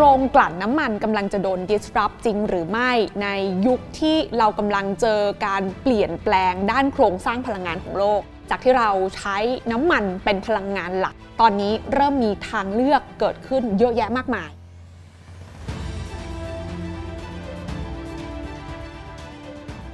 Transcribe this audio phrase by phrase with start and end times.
[0.00, 2.90] โรงกลั่นน้ำมันกำลังจะโดน disrupt จริงหรือไม่
[3.22, 3.28] ใน
[3.66, 8.20] ยุคที่เรากำลังเจอการเปลี่ยนแปลงด้านโครงสร้างพลังงานของโลก
[8.50, 9.36] จากที่เราใช้
[9.72, 14.50] น้ำมันเป็นพลังงานหลัก ตอนนี้เริ่มมีทางเลือกเกิดขึ้นเยอะแยะมากมาย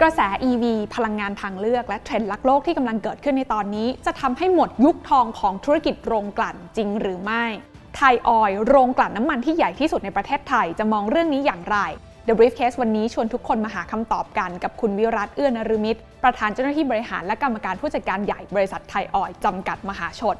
[0.00, 0.64] กระแส EV
[0.94, 7.44] พลังงานทางเลือกและเทรนด์ลักโลกที่กำลังเกิดขึ้นในตอนนี้ จะทำให้หมดยุคทองของธุรกิจโรงกลั่นจริงหรือไม่
[7.96, 11.78] ไทยออยโรงกลั่นน้ำมันที่ใหญ่ที่สุดในประเทศไทยจะมองเรื่องนี้อย่างไร
[12.26, 20.36] The Briefcase วันนี้ชวนทุกคนมาหาคำตอบกันกับคุณวิรัตเอื้อนรมิตร ประธานเจ้าหน้าที่บริหารและกรรมการผู้จัดการใหญ่บริษัทไทยออยจำกัดมหาชน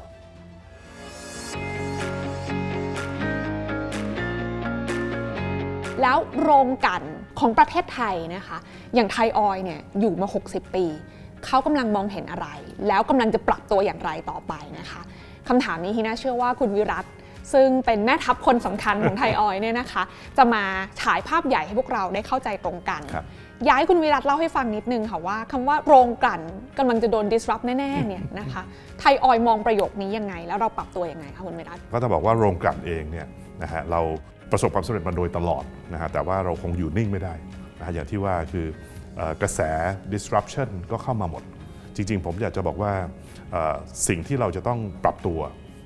[6.01, 7.03] แล้วโรงกลั่น
[7.39, 8.57] ของประเทศไทยนะคะ
[8.95, 10.85] อย่างไทยออยเนี่ยอยู่มา 60 ปี
[11.45, 12.47] เขากำลังมองเห็นอะไร
[12.87, 15.01] แล้วกำลังจะปรับตัวอย่างไรต่อไปนะคะ
[15.47, 17.05] คำถามนี้ที่น่าเชื่อว่าคุณวิรัต
[17.53, 20.03] ซึ่งเป็นแม่ทัพคนสำคัญของไทยออยล์เนี่ยนะคะ
[20.37, 20.63] จะมา
[21.01, 23.25] ฉายภาพใหญ่ให้พวกเราได้เข้าใจตรงกันครับ
[23.65, 26.41] อยากให้คุณวิรัตเล่าให้ฟังนิดนึงค่ะว่าคำว่าโรงกลั่น
[26.77, 28.61] กำลังจะโดน disrupt แน่ๆเนี่ยนะคะ
[28.99, 33.27] ไทยออยล์มองประโยคนี้ยังไง แล้วเราปรับตัวยังไงคะคุณวิรัตก็ต้องบอกว่าโรงกลั่นเองเนี่ย
[33.63, 34.01] นะฮะเรา
[34.51, 37.33] ประสบความสำเร็จมาโดยตลอดนะฮะแต่ว่าเราคงอยู่นิ่งไม่ได้
[37.79, 38.65] นะฮะอย่างที่ว่าคือ
[39.15, 39.59] เอ่อกระแส
[40.13, 41.43] disruption ก็เข้ามาหมด
[41.95, 42.93] จริง ๆ ผมอยากจะบอกว่า
[43.51, 43.75] เอ่อ
[44.07, 45.39] สิ่งที่เราจะต้องปรับตัว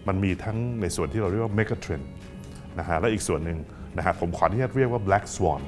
[0.07, 2.05] มันมีทั้งในส่วนที่เราเรียกว่า mega trend
[2.79, 3.57] นะฮะและอีกส่วนหนึ่ง
[3.97, 5.61] นะฮะผมขออนุญาตเรียกว่า black swan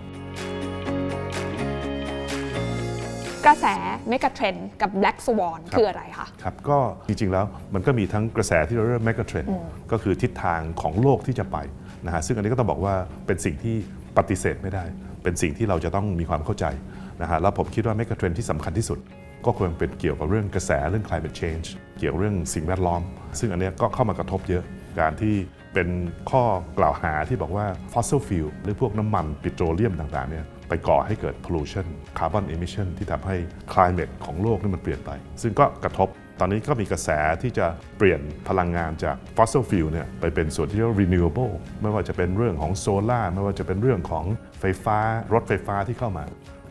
[3.45, 3.65] กระแส
[4.09, 9.49] เมกะเทรนกับ Black Swan ครับคืออะไรคะ ครับ ก็จริงๆแล้วมันก็มีทั้งกระแสที่เราเรียก mega trend
[9.91, 11.57] ก็คือทิศทางของโลกที่จะไป
[12.05, 12.95] นะฮะซึ่งอันนี้ก็ต้องบอกว่า
[13.27, 13.75] เป็นสิ่งที่
[14.17, 14.83] ปฏิเสธไม่ได้
[15.23, 16.65] เป็นสิ่งที่เราจะต้องมีความเข้าใจ
[17.21, 18.99] นะฮะแล้วผมคิดว่า mega trend ที่สำคัญที่สุด
[19.45, 21.67] ก็ควรเป็นเกี่ยวกับเรื่องกระแสเรื่อง climate change
[21.99, 23.01] เกี่ยวเรื่องสิ่งแวดล้อม
[23.39, 24.63] ซึ่งอันนี้ก็เข้ามากระทบเยอะ
[24.99, 25.35] การที่
[25.73, 25.89] เป็น
[26.31, 26.43] ข้อ
[26.79, 33.35] กล่าวหาที่บอกว่า fossil fuel หรือพวกน้ำมันปิโตรเลียมต่างๆเนี่ยไปก่อให้เกิด pollution carbon emission ที่ทำให้
[33.73, 36.09] climate ของโลกนี่มันเปลี่ยนไป ซึ่งก็กระทบ
[36.39, 37.09] ตอนนี้ก็มีกระแส
[37.41, 44.25] ที่จะเปลี่ยนพลังงานจาก fossil fuel เนี่ยไปเป็นส่วนที่เรียกว่า renewable ไม่ว่าจะเป็นเรื่องของโซลาร์ไม่ว่าจะเป็นเรื่องของ
[44.59, 44.97] ไฟฟ้า
[45.33, 46.23] รถไฟฟ้าที่เข้ามา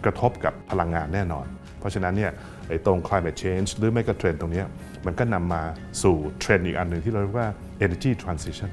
[0.04, 1.47] กระทบกับพลังงานแน่นอน
[1.78, 2.32] เพราะฉะนั้นเนี่ย
[2.70, 4.62] ไอ้ตรง climate change หรือไม่ก็เทรนด์ตรงนี้
[5.06, 5.62] มันก็นำมา
[6.03, 7.48] สู่เทรนด์อีกอันหนึ่งที่เราเรียกว่า
[7.84, 8.70] energy transition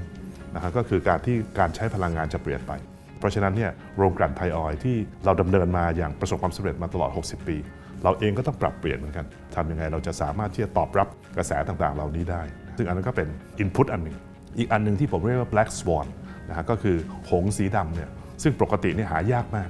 [0.54, 2.72] นะฮะก็คือการที่การใช้พลังงานจะเปลี่ยนไป
[3.18, 7.56] เพราะฉะนั้นเนี่ยโรงกลั่นไทยออยที่เราดำเนินมาอย่างประสบความสำเร็จมาตลอด 60 ปี
[8.04, 12.42] เราเองก็ต้องปรับเปลี่ยนเหมือนกันทำยังไงเราจะสามารถที่จะตอบรับกระแสต่างๆ เหล่านี้ได้
[12.76, 13.28] ซึ่งอันนั้นก็เป็น
[13.62, 14.16] input อันหนึ่ง
[14.58, 16.06] อีกอันหนึ่งที่ผมเรียกว่า black swan
[16.48, 16.96] นะฮะก็คือ
[17.30, 18.10] หงส์สีดำเนี่ย
[18.42, 19.68] ซึ่งปกติเนี่ยหายากมาก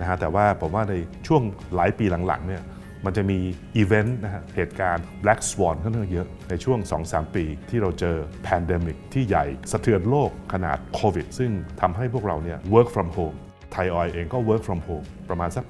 [0.00, 0.94] นะฮะแต่ว่าผมว่าใน
[1.26, 1.42] ช่วง
[1.74, 2.62] หลายปีหลังๆเนี่ย
[3.04, 3.38] มันจะมี
[3.76, 6.78] อีเวนต์นะฮะเหตุการณ์ black swan ค่อนข้างเยอะในช่วง
[7.08, 8.16] 2-3 ปีที่เราเจอ
[8.46, 11.50] pandemic ที่ใหญ่สะเทือนโลกขนาดโควิดซึ่ง
[11.80, 13.36] ทำให้พวกเราเนี่ย work from home
[13.72, 15.64] ไทยออยเองก็ work from home ประมาณสัก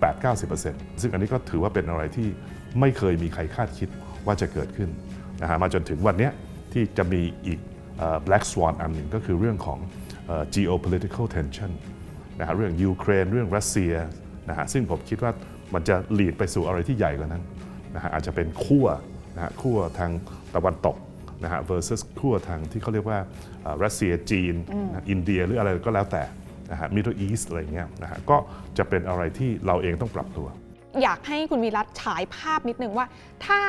[0.48, 2.28] 8-90%ซึ่งอันนี้ก็ถือว่าเป็นอะไรที่
[2.80, 3.88] ไม่เคยมีใครคาดคิด
[4.26, 4.90] ว่าจะเกิดขึ้น
[5.42, 6.30] นะฮะมาจนถึงวันนี้
[6.72, 7.60] ที่จะมีอีก
[8.26, 9.78] black swan อันหนึ่งก็คือเรื่องของ
[10.54, 11.72] geopolitical tension
[12.38, 13.94] นะฮะเรื่องยูเครนเรื่องรัสเซีย
[14.48, 15.32] นะฮะซึ่งผมคิดว่า
[15.74, 17.42] มันจะหลีดไปสู่อะไรที่ใหญ่กว่านั้น
[17.94, 18.86] นะฮะอาจจะเป็นขั้ว
[19.36, 20.10] นะฮะขั้วทาง
[20.54, 20.96] ตะวันตก
[21.44, 23.18] นะฮะ versus ขั้วทางที่เขาเรียกว่า
[23.62, 24.54] เอ่อรัสเซียจีน
[24.90, 26.22] นะอินเดียหรืออะไรก็แล้วแต่
[26.70, 28.36] นะฮะ Middle East อะไรเงี้ยนะฮะก็
[28.78, 30.48] จะเป็นอะไรที่เราเองต้องปรับตัว
[31.02, 33.06] อยากให้คุณวีรัตฉายภาพนิดนึงว่า
[33.46, 33.60] ถ้า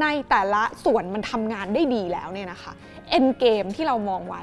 [0.00, 2.72] ในแต่ละส่วนมันทำงานได้ดีแล้วเนี่ยนะคะ
[3.10, 4.42] เอ็นเกมที่เรามองไว้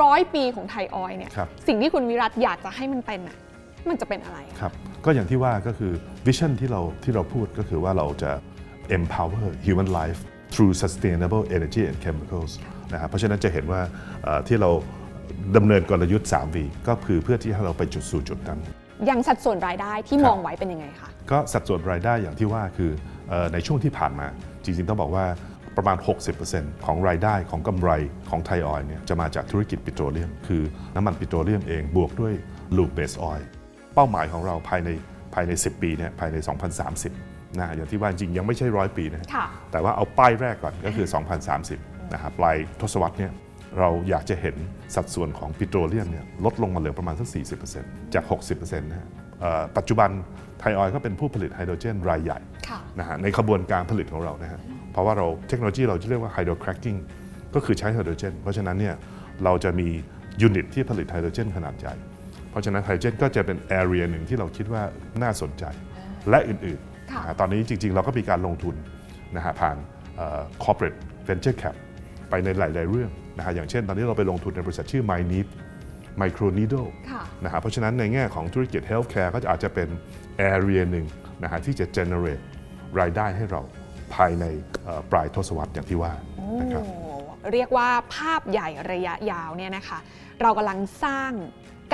[0.00, 3.36] ร้อยปีของไทยออยล์เนี่ยครับสิ่งที่คุณวิรัตอยากจะให้มันเป็นอะ
[3.88, 4.72] มันจะเป็นอะไรอะครับ
[5.04, 5.92] ก็อย่างที่ว่าก็คือ
[6.26, 8.30] วิชั่นที่เราที่เราพูดก็คือว่าเราจะ
[8.98, 10.20] empower human life
[10.52, 12.52] through sustainable energy and chemicals
[12.92, 13.80] นะครับเพราะฉะนั้นจะเห็นว่า
[14.22, 14.70] เอ่อที่เรา
[15.56, 16.56] ดำเนินกลยุทธ์ 3V
[16.88, 18.60] ก็คือเพื่อที่ให้เราไปจุดสู่จุดนั้น
[19.06, 22.90] อย่างสัดส่วนรายได้ที่ครับมองไว้เป็นยังไงคะก็สัดส่วนรายได้อย่างที่ว่าคือ
[23.28, 24.26] เอ่อในช่วงที่ผ่านมา
[24.64, 25.26] จริงๆต้องบอกว่า
[25.76, 25.96] ประมาณ
[26.40, 27.90] 60%ของรายได้ของกำไร
[28.30, 30.62] ของไทยออยล์เนี่ยจะมาจากธุรกิจปิโตรเลียม คือ
[30.94, 32.34] น้ำมันปิโตรเลียมเองบวกด้วย
[32.76, 33.48] ลูปเบสออยล์
[33.94, 34.88] เป้าหมายของเราภายใน
[35.34, 36.36] ภายใน 10 ปีเนี่ยภายใน
[36.98, 41.06] 2030นะอย่างที่ว่าจริงๆยังไม่ใช่ร้อยปีนะค่ะแต่ว่าเอาป้ายแรกก่อนก็คือ
[41.60, 43.32] 2030นะครับปลายทศวรรษเนี่ย
[43.78, 44.56] เราอยากจะเห็น
[44.94, 47.28] สัดส่วนของปิโตรเลียมเนี่ยลดลงมาเหลือประมาณสัก
[47.70, 49.08] 40%จาก 60%นะฮะ
[49.40, 50.10] เอ่อปัจจุบัน
[50.60, 52.38] ไทยออยล์ก็เป็นผู้ผลิตไฮโดรเจนรายใหญ่
[52.68, 54.60] ค่ะนะฮะในขบวนการผลิตของเรานะฮะ
[54.92, 56.96] เพราะว่าเราเทคโนโลยีเราจะเรียกว่าไฮโดรคร a กกิ้ง
[57.54, 58.94] ก็คือใช้ไฮโดรเจน เพราะฉะนั้นเนี่ย
[59.44, 59.88] เราจะมี
[60.42, 61.94] unit ที่ผลิตไฮโดรเจนขนาดใหญ่
[62.54, 64.82] เพราะฉะนั้นไฮโดรเจนก็จะเป็น area หนึ่งที่เราคิดว่า
[65.22, 65.64] น่าสนใจ
[66.30, 68.74] และอื่นๆค่ะนะฮะตอนนี้จริงๆ เราก็มีการลงทุน
[69.36, 69.76] นะฮะผ่าน
[70.16, 70.98] เอ่อ corporate
[71.28, 71.74] venture cap
[72.30, 75.46] ไปในหลาย ๆ เรื่องนะฮะอย่างเช่น ตอนนี้เราไปลงทุนในบริษัทชื่อ MyNeep
[76.22, 79.88] micro needle ค่ะนะฮะเพราะฉะนั้นในแง่ของธุรกิจ healthcare ก็จะอาจจะเป็น
[80.52, 81.06] area หนึ่ง
[81.42, 82.42] นะฮะที่จะ generate
[83.00, 83.60] รายได้ให้เรา
[84.14, 84.44] ภายใน
[84.84, 86.12] เอ่อปลายทศวรรษอย่างที่ว่า
[86.60, 86.94] นะครับโอ้
[87.52, 89.98] เรียกว่าภาพใหญ่ระยะยาวเนี่ยนะคะ
[90.42, 91.32] เรากำลังสร้าง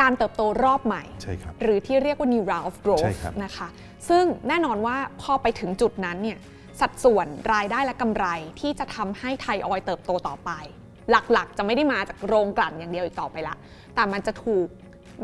[0.01, 3.69] การเติบโตรอบใหม่ ใช่ครับ หรือที่เรียกว่า new round of ใช่ growth ครับ นะคะ
[4.09, 6.39] ซึ่งแน่นอนว่าพอไปถึงจุดนั้นเนี่ย
[6.81, 8.27] สัดส่วนรายได้และกำไร
[8.61, 10.51] ที่จะทำให้ไทยออยล์เติบโตต่อไป
[11.11, 13.55] หลักๆ จะไม่ได้มาจากโรงกลั่นอย่างเดียวอีกต่อไปละ
[13.95, 14.67] แต่มันจะถูก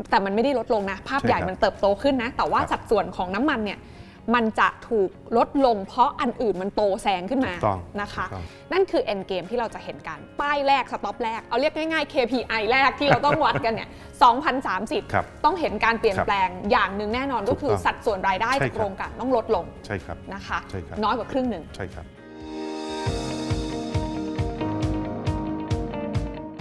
[0.09, 3.79] แต่มันไม่ได้ลดลงนะ ภาพใหญ่ใช่ครับมันเติบโตขึ้นนะ แต่ว่าครับ สัดส่วนของน้ำมันเนี่ย
[4.35, 13.89] มันจะถูกลดลงเพราะอันอื่นมันโตแซงขึ้นมาถูกต้องนะคะ ถูกต้อง นั่นคือ end game ที่เราจะเห็นกัน ป้ายแรก สต็อปแรก เอาเรียกง่ายๆ KPI แรกที่เราต้องวัดกันเนี่ย
[14.51, 22.05] 2030ครับต้องเห็นการเปลี่ยนครับแปลงอย่างหนึ่งแน่นอนก็คือถูกต้องสัดส่วนรายได้ใช่จากครับ โครงการต้องลดลงใช่ครับ นะคะ ใช่ครับ น้อยกว่าครึ่งหนึ่ง ใช่ครับ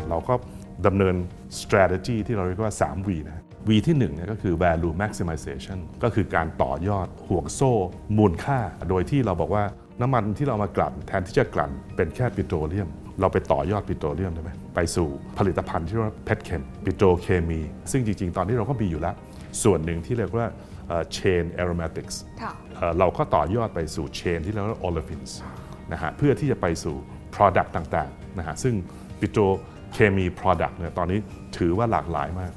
[0.08, 0.34] เราก็
[0.86, 1.14] ดำเนิน
[1.60, 7.72] strategy ที่เราเรียกว่า 3V นะ V ที่1เนี่ยก็คือ value maximization ก็คือการต่อยอดห่วงโซ่
[8.18, 8.58] มูลค่า
[8.88, 9.64] โดยที่เราบอกว่า
[10.00, 12.88] น้ำมันที่เรามากลั่นแทนที่จะกลั่นเป็นแค่ปิโตรเลียม
[13.20, 15.08] เราไปต่อยอดปิโตรเลียมได้ไหมไปสู่
[15.38, 17.60] ผลิตภัณฑ์ที่เรียกว่าเพชเคมปิโตรเคมี
[17.90, 19.14] ซึ่งจริง ๆ ตอนนี้เราก็มีอยู่แล้ว
[19.62, 20.46] ส่วนหนึ่งที่เรียกว่า
[20.88, 25.30] เอ่อ chain aromatics ค่ะเอ่อเราก็ต่อยอดไปสู่เชนที่เรียกว่า olefins
[25.92, 26.96] นะฮะเพื่อที่จะไปสู่
[27.34, 28.74] product ต่างๆนะฮะซึ่ง
[29.20, 29.42] ปิโตร
[29.94, 31.18] เคมี product เนี่ยตอนนี้
[31.58, 32.52] ถือว่าหลากหลายมาก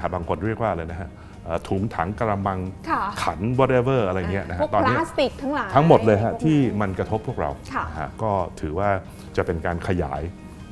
[0.00, 1.08] นะฮะบางคนเรียกว่าอะไรนะฮะ
[1.44, 2.58] เอ่อถุงถังกระมัง
[2.90, 8.90] ค่ะขัน whatever อะไรเงี้ยนะพฮะวกตอนพนี้ลาสติกทั้งหลายทั้งหมดเลยฮะพวกนั้นที่มันกระทบพวกเราค่ะนะฮะก็ถือว่า
[9.36, 10.20] จะเป็นการขยาย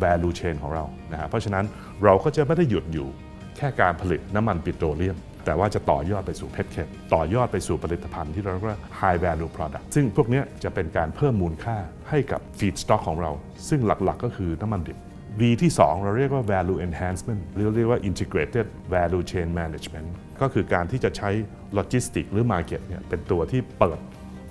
[0.02, 1.64] value chain ของเรานะฮะเพราะฉะนั้น
[2.04, 3.08] เราก็จะไม่ได้หยุดอยู่
[3.56, 11.76] แค่การผลิตน้ำมันปิโตรเลียม แต่ว่าจะต่อยอดไปสู่เพชรเคมต่อยอดไปสู่ผลิตภัณฑ์ที่เราเรียกว่า high value product ซึ่งพวกเนี้ยจะเป็นการเพิ่มมูลค่า
[12.10, 13.30] ให้กับ feedstock ของเรา
[13.68, 14.98] ซึ่งหลักๆ ก็คือน้ำมันดิบ
[15.40, 20.08] V ที่ 2 เราเรียกว่า value enhancement หรือเรียกว่า integrated value chain management
[20.40, 21.30] ก็คือการที่จะใช้
[21.78, 23.98] logistics หรือ market เนี่ยเป็นตัวที่เปิด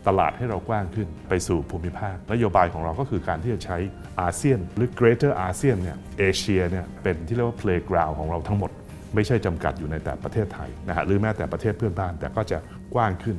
[0.08, 3.78] ตลาดให้เรากว้างขึ้นไปสู่ภูมิภาค นโยบายของเราก็คือการที่จะใช้
[4.22, 8.72] อาเซียน หรือ Greater อาเซียนเนี่ยเอเชียเนี่ยเป็นที่เรียกว่า playground ของเราทั้งหมด
[9.16, 12.58] ไม่ใช่จำกัดอยู่ในแต่ประเทศไทยนะฮะหรือแม้แต่ประเทศเพื่อนบ้านแต่ก็จะ
[12.96, 13.38] กว้างขึ้น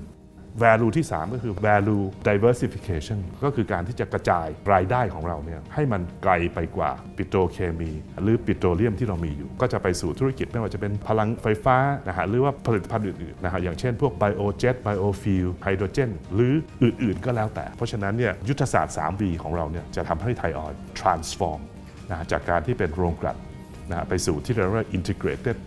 [0.65, 7.91] value ที่ 3 ก็คือ value diversification ก็คือการที่จะกระจายรายได้ของเราเนี่ยให้มันไกลไปกว่าปิโตรเคมี
[8.23, 11.77] หรือปิโตรเลียมที่เรามีอยู่ ก็จะไปสู่ธุรกิจไม่ว่าจะเป็นพลังไฟฟ้า
[12.09, 21.61] นะฮะหรือว่าผลิตภัณฑ์อื่นๆนะฮะอย่างเช่นพวก biojet biofuel hydrogen หรืออื่นๆก็แล้วแต่ เพราะฉะนั้นเนี่ยยุทธศาสตร์ 3V ของเราเนี่ยจะทำให้ไทยออยล์ transform
[22.11, 23.39] นะฮะจากการที่เป็นโรงกลั่น
[23.91, 25.59] นะฮะไปสู่ที่เรียกว่า integrated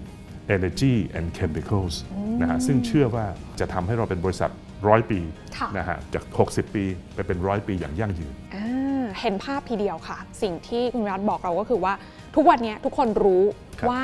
[0.56, 1.96] energy and chemicals
[2.42, 3.26] นะฮะซึ่งเชื่อว่า
[3.60, 4.52] จะทำให้เราเป็นบริษัท
[4.88, 5.20] ร้อยปี
[5.58, 6.84] ค่ะนะฮะจาก 60 ปี
[7.14, 11.94] ไปเป็นร้อยปีอย่างยั่งยืนอ่าเห็นภาพทีเดียวค่ะ สิ่งที่คุณรัฐบอกเราก็คือว่า
[12.36, 13.44] ทุกวันนี้ทุกคนรู้
[13.80, 14.02] ครับว่า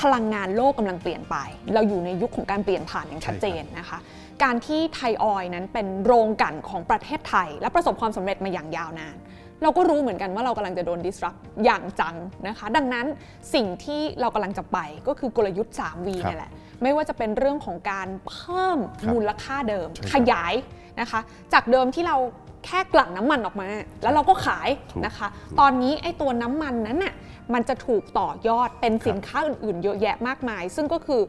[0.00, 1.36] พลังงานโลกกำลังเปลี่ยนไป
[1.74, 3.98] เราอยู่ในยุคของการเปลี่ยนผ่านอย่างชัดเจนนะคะ
[4.42, 9.16] การที่ไทยออยล์นั้นเป็นโรงกลั่นของประเทศไทย และประสบความสำเร็จมาอย่างยาวนาน
[9.62, 12.16] เราก็รู้เหมือนกันว่าเรากำลังจะโดน disrupt อย่างจัง
[12.48, 13.06] นะคะ ดังนั้น
[13.54, 14.78] สิ่งที่เรากำลังจะไป
[15.08, 20.54] ก็คือกลยุทธ์ 3V ครับเนี่ยแหละ ไม่ว่าจะเป็นเรื่องของการเพิ่มครับมูลค่าเดิมใช่ครับขยาย
[21.00, 21.20] นะคะ
[21.52, 22.16] จากเดิมที่เรา
[22.64, 23.68] แค่กลั่นน้ำมันออกมา
[24.02, 25.28] แล้วเราก็ขายถูกนะคะ
[25.60, 27.14] ตอนนี้ไอ้ตัวน้ำมันนั้นน่ะ
[27.54, 31.20] มันจะถูกต่อยอดเป็นสินค้าอื่นๆ เยอะแยะมากมาย ซึ่งก็คือ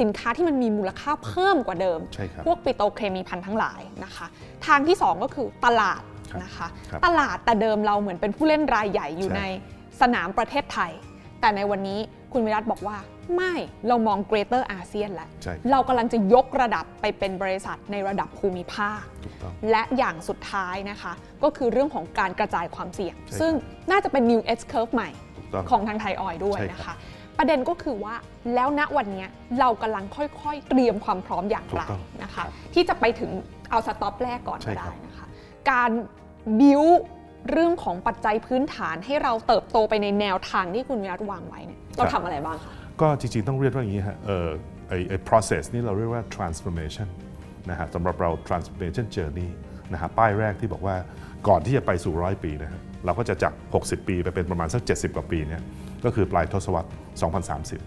[0.00, 4.26] สินค้าที่มันมีมูลค่าเพิ่มกว่าเดิมใช่ครับพวกปิโตรเคมีพันธุ์ทั้งหลายนะคะ
[4.66, 9.42] ทางที่ 2 ก็คือตลาดครับนะคะครับตลาดแต่เดิมเราเหมือนเป็นผู้เล่นรายใหญ่อยู่ใช่ใน
[10.00, 10.92] สนามประเทศไทย
[11.40, 11.98] แต่ในวันนี้
[12.32, 12.96] คุณวิรัตบอกว่า
[13.34, 13.54] ไม่
[13.88, 23.52] เรามอง greater อาเซียนแล้ว ใช่เรากำลังจะยกระดับไปเป็นบริษัทในระดับภูมิภาค ถูกต้องและอย่างสุดท้ายนะคะ ก็คือเรื่องของการกระจายความเสี่ยง ใช่ซึ่ง
[23.90, 26.94] น่าจะเป็น new S curve ใหม่ถูกต้องของทางไทยออยล์ด้วยใช่ครับ นะคะ
[27.38, 28.14] ประเด็นก็คือว่า
[28.54, 29.26] แล้วณวันนี้
[29.60, 33.30] เรากำลังค่อยๆ เตรียมความพร้อมอย่างไรถูกต้องนะคะครับที่จะไปถึง
[33.70, 35.26] เอาสต็อปแรกก่อนใช่ก็ครัได้บนะคะ
[35.70, 35.90] การ
[36.60, 36.82] บิว
[37.50, 44.48] เรื่องของปัจจัยพื้นฐานให้เราเติบโตไปในแนวทางที่คุณวิรัตวางไว้เนี่ยเราทำอะไรบ้างคะ ก็จริงๆ ต้องเรียกว่าอย่างนี้ฮะเออ
[44.88, 47.08] ไอไอ process นี่เราเรียกว่า transformation
[47.70, 49.48] นะฮะสำหรับเรา transformation journey
[49.92, 50.96] นะฮะป้ายแรกที่บอกว่า
[51.48, 55.62] ก่อนที่จะไปสู่ร้อยปีนะฮะเราก็จะจาก 60 ปีไปเป็นประมาณสัก 70 กว่าปีเนี่ย
[56.04, 56.88] ก็คือปลายทศวรรษ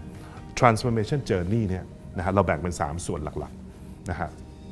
[0.00, 1.84] 2030 transformation journey เนี่ย
[2.16, 4.28] นะฮะเราแบ่งเป็น 3 ส่วนหลักๆนะฮะ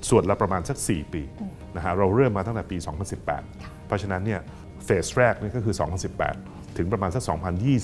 [0.08, 1.22] ส่วนละประมาณสัก 4 ปี
[1.76, 2.76] นะฮะเราเริ่มมาตั้งแต่ปี
[3.32, 4.40] 2018 เพราะฉะนั้นเนี่ย
[4.84, 5.74] เฟสแรกนี่ก็คือ
[6.24, 7.22] 2018 ถึงประมาณสัก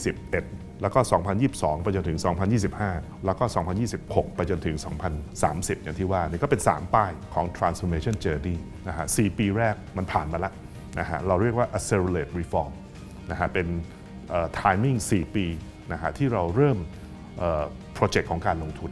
[0.02, 1.02] 2021 แล้วก็
[1.42, 2.18] 2022 ไปจนถึง
[2.72, 3.44] 2025 แล้วก็
[3.90, 4.76] 2026 ไปจนถึง
[5.30, 8.56] 2030 อย่างที่ว่านี่ก็เป็น 3 ป้ายของ transformation journey
[8.88, 10.52] นะฮะ 4 ปีแรกมันผ่านมาแล้ว
[10.98, 12.70] นะฮะ เราเรียกว่า accelerate reform
[13.30, 13.66] นะฮะ เป็น
[14.60, 15.46] timing 4 ปี
[15.92, 16.78] นะฮะที่เราเริ่ม
[17.94, 18.90] โปรเจกต์ของการลงทุน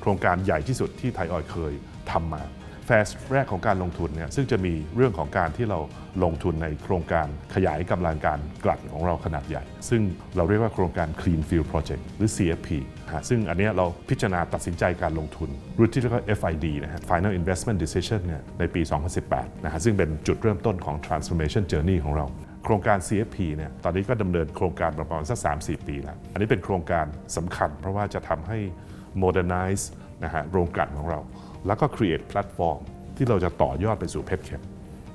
[0.00, 1.72] โครงการใหญ่ที่สุดที่ไทยออยล์เคย
[2.12, 2.42] ทำมา
[2.86, 5.78] แฟสแรกของการลงทุนเนี่ยซึ่งจะมีเรื่องของการที่เรา
[6.24, 10.02] ลงทุนในโครงการขยายกำลังการกลั่นของเราขนาดใหญ่ ซึ่ง
[10.36, 12.68] เราเรียกว่าโครงการ Clean Field Project หรือ CFP
[13.28, 18.82] ซึ่งอันนี้เราพิจารณาตัดสินใจการลงทุนรุ่นที่เรียกว่า FID นะฮะ Final Investment Decision เนี่ยในปี
[19.22, 22.26] 2018 นะฮะซึ่งเป็นจุดเริ่มต้นของ Transformation Journey ของเรา
[22.64, 28.58] โครงการ CFP เนี่ย ตอนนี้ก็ดำเนินโครงการมาประมาณสัก 3-4 ปีแล้ว อันนี้เป็นโครงการสำคัญเพราะว่าจะทำให้
[29.22, 29.84] modernize
[30.24, 31.20] นะฮะโรงกลั่นของเรา
[31.66, 32.80] แล้วก็ create platform
[33.16, 34.62] ที่เราจะต่อยอดไปสู่เพชรเข็ม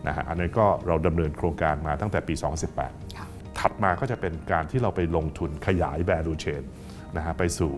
[0.07, 2.33] นะฮะอันนี้ก็เราดำเนินโครงการมาตั้งแต่ปี
[2.95, 6.63] 2018 ถัดมาก็จะเป็นการที่เราไปลงทุนขยาย value chain
[7.17, 7.71] นะฮะไปสู่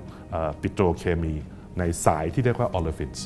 [0.61, 1.33] ปิโตรเคมี
[1.79, 3.19] ในสายที่เรียกว่า olefins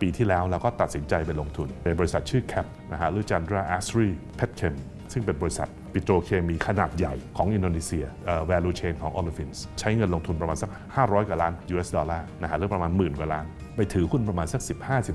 [0.00, 4.76] ปีที่แล้วเราก็ตัดสินใจไปลงทุน ในบริษัทชื่อ CAP นะฮะหรือจันทรา a อสรีเพชรเ m ม
[5.12, 14.62] ซึ่งเป็นบริษัทปิโตรเคมีขนาดใหญ่ของอินโดนีเซียเอ่อ value chain ของ olefins ใช้เงินลงทุนประมาณสัก 500 กว่าล้าน US ดอลลาร์นะฮะหรือประมาณหมื่นกว่าล้าน ไปถือหุ้นประมาณสัก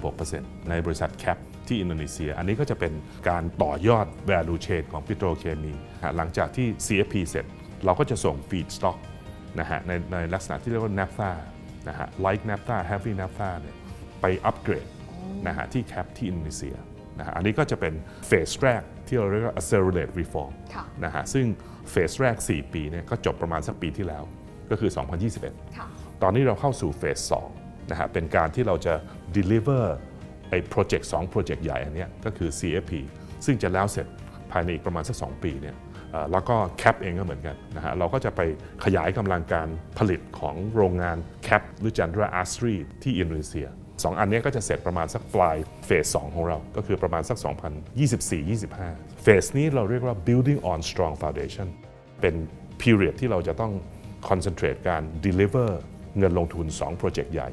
[0.07, 1.37] 15-16%ในบริษัท CAP
[1.67, 2.93] ที่อินโดนีเซีย อันนี้ก็จะเป็น
[3.29, 5.73] การต่อยอด value chain ของปิโตรเคมี
[6.17, 7.45] หลังจากที่ CFP เสร็จ
[7.85, 8.97] เราก็จะส่ง feedstock
[9.59, 11.31] นะฮะในในลักษณะที่เรียกว่า naphtha
[11.87, 13.75] นะฮะ light naphtha heavy naphtha เนี่ย
[14.21, 14.87] ไปอัปเกรด
[15.47, 16.75] นะฮะที่ CAP ที่อินโดนีเซีย
[17.19, 17.93] นะฮะอันนี้ก็จะเป็น
[18.27, 21.45] เฟสแรกที่เราเรียกว่า accelerate reform ค่ะนะฮะซึ่ง
[21.91, 24.23] เฟสแรก 4 ปีเนี่ยก็จบประมาณสักปีที่แล้ว
[24.69, 24.91] ก็คือ
[25.33, 25.87] 2021ค่ะ
[26.21, 27.19] ตอนนี้เราเข้าสู่เฟส
[27.51, 28.93] 2 นะฮะเป็นการที่เราจะ
[29.37, 29.83] deliver
[30.49, 32.91] ไอ้โปรเจกต์2โปรเจกต์ใหญ่อันเนี้ยก็คือ CFP
[33.45, 34.07] ซึ่งจะแล้วเสร็จ
[34.51, 35.75] ภายในอีกประมาณสัก 2 ปีเนี่ย
[36.31, 38.41] แล้วก็ CAP เองก็เหมือนกันนะฮะเราก็จะไป
[38.83, 39.67] ขยายกำลังการ
[39.97, 41.17] ผลิตของโรงงาน
[41.47, 43.67] CAP หรือ Chandra a s t r i ที่อินโดนีเซีย
[44.03, 47.37] สองอันเนี้ยก็จะเสร็จประมาณสักปลายเฟส2ของเรา ก็คือประมาณสัก
[48.09, 51.67] 2024-25 เฟสนี้เราเรียกว่า building on strong foundation
[52.21, 52.35] เป็น
[52.81, 53.73] period ที่เราจะต้อง
[54.29, 55.69] concentrate การ deliver
[56.17, 57.49] เงินลงทุน 2 โปรเจกต์ใหญ่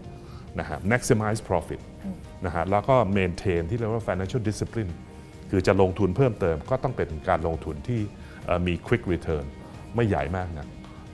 [0.60, 1.80] นะฮะ maximize profit
[2.46, 4.92] นะฮะแล้วก็ maintain ที่เรียกว่า financial discipline
[5.50, 8.00] คือจะลงทุนเพิ่มเติมก็ต้องเป็นการลงทุนที่
[8.46, 9.44] เอ่อมี quick return
[9.94, 10.66] ไม่ใหญ่มากนะ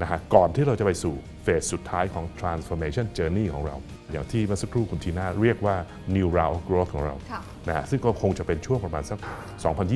[0.03, 3.77] นะฮะก่อนที่เราจะไปสู่เฟสสุดท้ายของ transformation journey ของเรา
[4.13, 5.77] อย่างที่เมื่อสักครู่คุณทีน่าเรียกว่า
[6.17, 9.19] new round of growth ของเราค่ะนะฮะซึ่งก็คงจะเป็นช่วงประมาณสัก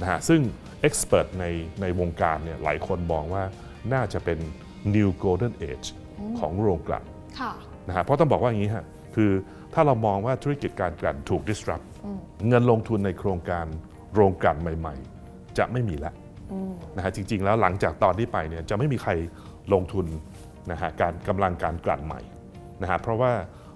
[0.00, 0.40] นะฮะซึ่ง
[0.88, 1.44] expert ใน
[1.80, 3.44] ในวงการเนี่ยหลายคนมองว่า
[3.92, 4.38] น่าจะเป็น
[4.94, 5.88] new golden age
[6.38, 7.04] ของโรงกลั่น
[7.40, 7.52] ค่ะ
[7.88, 8.84] นะฮะเพราะต้องบอกว่าอย่างนี้ฮะ
[9.14, 9.30] คือ
[9.74, 11.86] ถ้าเรามองว่าธุรกิจการกลั่นถูก disrupt
[12.48, 13.66] เงินลงทุนในโครงการ
[14.14, 16.14] โรงกลั่นใหม่ๆ จะไม่มีแล้ว
[16.96, 19.10] นะฮะจริง ๆ แล้วหลังจากตอนนี้ไปเนี่ยจะไม่มีใคร
[19.72, 20.06] ลงทุน
[20.70, 22.20] นะฮะการกำลังการกลั่นใหม่
[22.82, 23.32] นะฮะเพราะว่า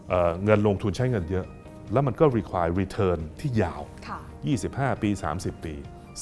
[0.08, 1.46] เอ่อเงินลงทุนใช้เงินเยอะ
[1.92, 4.18] แล้วมันก็ require return ที่ยาวค่ะ
[4.60, 5.74] 25 ปี 30 ปี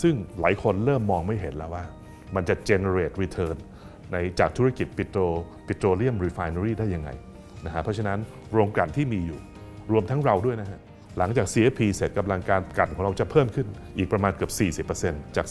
[0.03, 1.85] ซึ่งหลายคนเริ่มมองไม่เห็นแล้วว่า
[2.35, 3.57] มันจะ generate return
[4.13, 5.21] ในจากธุรกิจปิโตร
[5.67, 7.11] ปิโตรเลียม refinery ได้ยังไง
[7.67, 8.19] นะฮะเพราะฉะนั้น
[8.53, 9.41] โรงกลั่นที่มีอยู่
[9.93, 10.81] รวมทั้งเราด้วยนะฮะ
[11.19, 13.67] หลังจาก CFP เสร็จกำลังการกลั่นของเราจะเพิ่มขึ้น
[13.97, 14.51] อีกประมาณเกือ
[14.85, 15.47] บ 40%จาก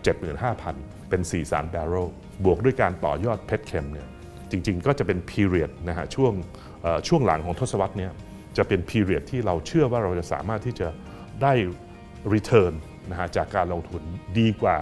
[0.00, 2.08] 275,000 เป็น4 0 0 0 0 barrel
[2.44, 4.08] บวกด้วยการต่อยอดเพชรเคมเนี่ย
[4.50, 6.32] จริงๆ ก็จะเป็น period นะฮะช่วง
[7.08, 8.08] ช่วงหลังของทศวรรษนี้
[8.56, 10.88] จะเป็น period ที่เราเชื่อว่าเราจะสามารถที่จะ
[11.42, 11.52] ได้
[12.34, 12.72] return
[13.10, 14.02] นะฮะจากการลงทุน
[14.38, 14.76] ดีกว่า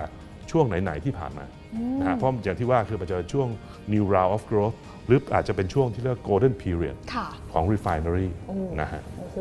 [0.51, 1.47] ช่วงไหน ๆ ที่ผ่านมา
[2.01, 3.49] นะฮะเพราะอย่างที่ว่าคือมันจะเป็นช่วง
[3.93, 8.29] new round of growth หรืออาจจะเป็นช่วงที่เรียกว่า golden period ค่ะของ refinery
[8.81, 9.39] นะฮะโอ้โห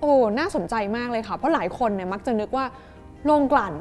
[0.00, 2.66] โอ้น่าสนใจมากเลยค่ะ เพราะหลายคนเนี่ยมักจะนึกว่า
[3.24, 3.74] โรงกลั่น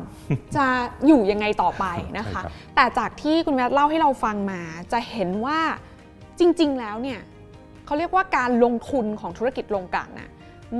[0.58, 0.66] จะ
[1.08, 1.86] อยู่ยังไงต่อไป
[2.18, 4.62] นะใช่คะครับแต่จากที่คุณแมทเล่าให้เราฟังมา
[4.92, 5.60] จะเห็นว่า
[6.40, 7.20] จริง ๆ แล้วเนี่ย
[7.86, 10.30] เขาเรียกว่าการลงทุนของธุรกิจโรงกลั่นน่ะ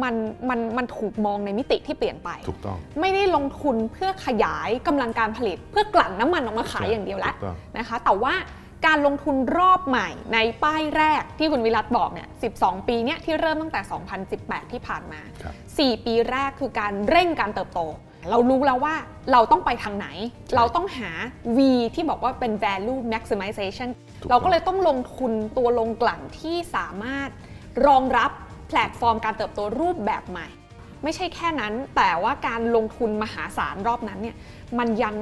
[0.04, 0.16] มัน
[0.50, 8.36] มันมันถูกมองในมิติที่เปลี่ยนไป ถูกต้อง ไม่ได้ลงทุนเพื่อขยายกำลังการผลิต เพื่อกลั่นน้ำมันออกมาขายใช่อย่างเดียวแล้วถูกต้องนะคะ แต่ว่า
[8.88, 12.28] การลงทุนรอบใหม่ในป้ายแรกที่คุณวิรัตบอกเนี่ย
[12.58, 13.82] 12 ปีเนี่ยที่เริ่มตั้งแต่
[14.28, 17.82] 2018 ที่ผ่านมาครับ4ปีแรกคือการเร่งการเติบโต
[18.30, 18.96] เรารู้แล้วว่า
[19.32, 20.08] เราต้องไปทางไหน
[20.56, 21.10] เราต้องหา
[21.58, 21.60] V
[21.96, 23.90] ที่บอกว่าเป็น value maximization
[24.22, 27.30] ถูกต้องเราก็เลยต้องลงทุนตัวลงกลั่นที่สามารถ
[27.88, 28.32] รองรับ
[28.70, 30.48] แพลตฟอร์มการเติบโตรูปแบบใหม่
[31.04, 34.36] ไม่ใช่แค่นั้น แต่ว่าการลงทุนมหาศาลรอบนั้นเนี่ย
[34.80, 35.16] มันยัง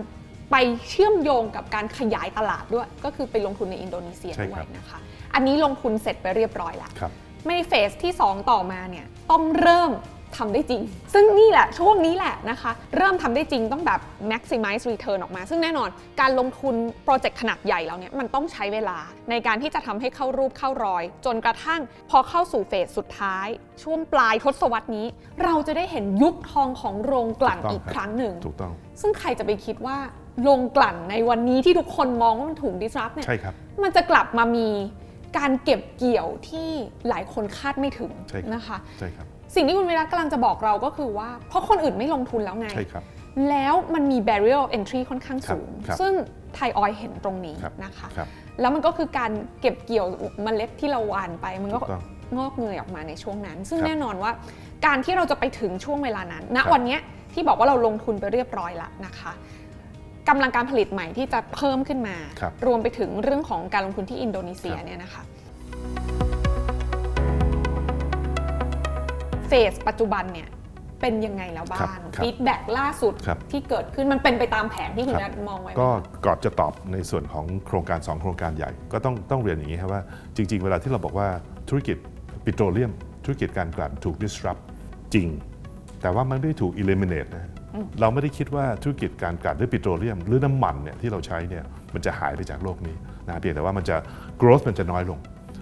[0.51, 0.55] ไป
[0.89, 4.99] เชื่อมโยงกับการขยายตลาดด้วย ก็คือไปลงทุนในอินโดนีเซียใช่ด้วครัยบนะคะ
[5.33, 7.11] อันนี้ลงทุนเสร็จไปเรียบร้อยแล้วครับ
[7.47, 9.91] ในเฟสที่ 2 ต่อมาเนี่ยต้องเริ่ม
[10.37, 10.81] ทำได้จริง
[11.13, 13.99] ซึ่งนี่แหละช่วงนี้แหละนะคะ เริ่มทำได้จริงต้องแบบ
[14.31, 15.89] maximize return ออกมา ซึ่งแน่นอน
[16.21, 18.97] การลงทุนโปรเจกต์ขนาดใหญ่แล้วเนี่ยมันต้องใช้เวลา
[19.29, 23.47] ในการที่จะทำให้เข้ารูปเข้ารอย จนกระทั่งพอเข้าสู่เฟสสุดท้าย
[23.83, 25.07] ช่วงปลายทศวรรษนี้
[25.43, 29.97] เราจะได้เห็นยุคทองของโรงกลั่นถูกต้องอีกครับครั้งหนึ่งถูกต้อง ซึ่งใครจะไปคิดว่า
[30.47, 33.53] ลงกลั่นในวันนี้ที่ทุกคนมองว่ามันถูก disrupt เนี่ยใช่ครับ
[33.83, 34.67] มันจะกลับมามี
[35.37, 36.69] การเก็บเกี่ยวที่
[37.09, 39.27] หลายคนคาดไม่ถึงใช่ครับนะคะใช่ครับ
[39.57, 43.03] สิ่งที่คุณวิรัตกำลังจะบอกเราก็คือว่าเพราะคนอื่นไม่ลงทุนแล้วไง ใช่ครับ
[43.49, 46.13] แล้วมันมี barrier of entry ค่อนข้างสูง ครับซึ่ง
[46.55, 48.27] ไทยออยเห็นตรงนี้ครับนะคะ ครับ
[48.61, 50.07] แล้วมันก็คือการเก็บเกี่ยว
[50.43, 52.03] เมล็ดที่เราหว่านไป มันก็ถูกต้อง
[52.37, 54.31] งอกเงยออกมาในช่วงนั้น ซึ่งครับแน่นอนว่า
[54.85, 56.99] การที่เราจะไปถึงช่วงเวลานั้น ณ ครับ วันเนี้ย
[57.33, 59.31] ที่บอกว่าเราลงทุนไปเรียบร้อยแล้วนะคะ
[60.29, 65.23] กำลังการผลิตใหม่ที่จะเพิ่มขึ้นมา ครับรวมไปถึงเรื่องของการลงทุนที่อินโดนีเซียครับ เนี่ยนะคะ
[69.47, 70.49] phase ปัจจุบันเนี่ย
[71.01, 71.79] เป็นยังไงแล้วบ้าง
[72.15, 80.01] ครับ feedback ล่าสุดครับที่เกิดขึ้นมันเป็นไปตามแผนที่คุณครับนัทมองไว้ไหมก็คะก่อนจะตอบในส่วนของโครงการ 2 โครงการใหญ่ ก็ต้องต้องเรียนอย่างนี้ครับว่า
[80.35, 81.27] จริง ๆ เวลาที่เราบอกว่า
[81.69, 81.97] ธุรกิจ
[82.45, 82.91] ปิโตรเลียม
[83.25, 84.61] ธุรกิจการกลั่นถูก disrupt
[85.13, 85.27] จริง
[86.01, 87.51] แต่ว่ามันไม่ได้ถูก eliminate นะฮะ
[87.99, 91.63] เราไม่ได้คิดว่าธุรกิจการกลั่นหรือปิโตรเลียม หรือน้ำมันเนี่ยที่เราใช้เนี่ย
[91.93, 92.95] มันจะหายไปจากโลกนี้
[93.27, 93.95] นะเพียงแต่ว่ามันจะ
[94.41, 95.19] growth มันจะน้อยลง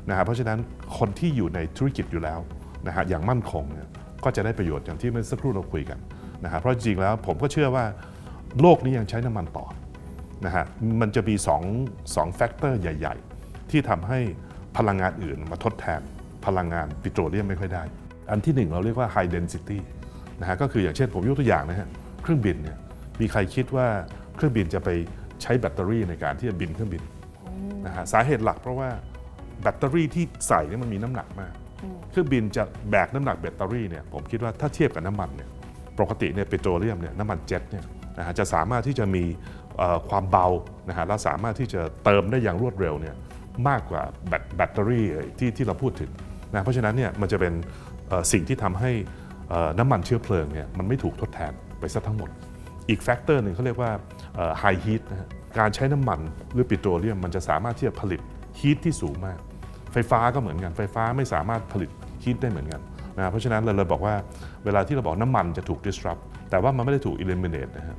[0.10, 0.60] นะฮะเพราะฉะนั้น
[0.98, 2.39] คนที่อยู่ในธุรกิจอยู่แล้ว
[2.88, 3.88] นะฮะอย่างมั่นคงเนี่ย
[4.24, 6.00] ก็จะได้ประโยชน์อย่างที่เมื่อสักครู่เราคุยกัน
[6.44, 7.86] นะฮะเพราะจริงแล้วผมก็เชื่อว่า
[8.62, 9.65] โลกนี้ยังใช้น้ำมันต่อ
[10.46, 10.65] นะฮะ
[11.01, 11.36] มันจะมี
[11.74, 14.20] 2 2 factor ใหญ่ ๆ ที่ทำให้
[14.77, 16.01] พลังงานอื่นมาทดแทน
[16.46, 17.84] พลังงานปิโตรเลียมไม่ค่อยได้
[18.32, 19.77] อันที่หนึ่งเราเรียกว่า high density
[20.42, 21.88] นะฮะก็คืออย่างเช่นผมยกตัวอย่างนะฮะ
[22.24, 22.77] เครื่องบินเนี่ย
[23.22, 23.88] มีใครคิดว่า
[24.36, 24.89] เครื่องบินจะไป
[25.42, 27.04] ใช้แบตเตอรี่ในการที่จะบินเครื่องบิน
[27.86, 28.89] นะฮะสาเหตุหลักเพราะว่า
[29.62, 31.54] แบตเตอรี่ที่ใส่เนี่ยมันมีน้ำหนักมาก
[32.12, 35.50] เครื่องบินจะแบกน้ำหนักแบตเตอรี่เนี่ยผมคิดว่าถ้าเทียบกับน้ำมันเนี่ย
[36.00, 37.84] ปกติเนี่ยปิโตรเลียมเนี่ยน้ำมันเจ็ตเนี่ย
[38.18, 39.24] นะฮะจะสามารถที่จะมี
[40.10, 40.48] ความเบา
[40.89, 43.15] นะฮะและสามารถที่จะเติมได้อย่างรวดเร็วเนี่ย
[43.68, 45.06] มากกว่าแบตแบตเตอรี่
[45.39, 46.12] ที่ที่เราพูดถึง
[46.54, 47.54] นะเพราะฉะนั้นเนี่ยมันจะเป็น
[48.32, 48.92] สิ่งที่ทำให้
[49.80, 52.30] น้ำมันเชื้อเพลิงเนี่ยมันไม่ถูกทดแทนไปซะทั้งหมด
[52.89, 53.92] อีก factor หนึ่งเขาเรียกว่า
[54.60, 56.20] high heat นะฮะการใช้น้ำมัน
[56.54, 58.22] หรือปิโตรเลียมมันจะสามารถที่จะผลิต
[58.60, 59.39] ฮีทที่สูงมาก
[59.98, 61.89] ไฟฟ้าก็เหมือนกัน ไฟฟ้าไม่สามารถผลิต
[62.24, 62.82] ฮีทได้เหมือนกัน
[63.17, 64.15] นะเพราะฉะนั้นเราเลยบอกว่า
[64.65, 67.98] เวลาที่เราบอกน้ำมันจะถูก disrupt แต่ว่ามันไม่ได้ถูก eliminate นะฮะ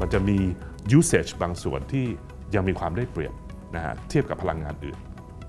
[0.00, 0.38] มันจะมี
[0.98, 2.04] usage บางส่วนที่
[2.54, 3.34] ยังมีความได้เปรียบ
[3.76, 4.98] นะฮะเทียบกับพลังงานอื่น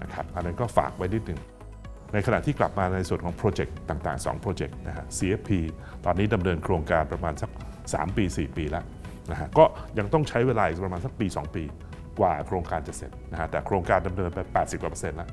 [0.03, 1.39] นะครับอันนั้นก็ฝากไว้นิดหนึ่ง
[2.13, 5.49] ในขณะที่กลับมาในส่วนของโปรเจกต์ต่างๆ 2 โปรเจกต์นะฮะ CFP
[6.05, 7.49] ตอนนี้ดำเนินโครงการประมาณสัก
[7.83, 8.85] 3 ปี 4 ปีแล้ว
[9.31, 9.65] นะฮะก็
[9.97, 11.63] ยังต้องใช้เวลาอีกประมาณสักปี 2 ปี
[12.19, 15.29] กว่าโครงการจะเสร็จนะฮะแต่โครงการดำเนินไป 80กว่าเปอร์เซ็นต์แล้ว